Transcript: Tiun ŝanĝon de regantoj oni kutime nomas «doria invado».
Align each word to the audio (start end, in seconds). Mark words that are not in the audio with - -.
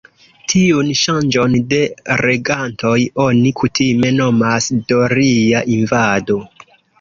Tiun 0.51 0.87
ŝanĝon 0.99 1.57
de 1.73 1.81
regantoj 2.25 2.95
oni 3.25 3.51
kutime 3.61 4.11
nomas 4.21 4.71
«doria 4.93 5.63
invado». 5.77 6.41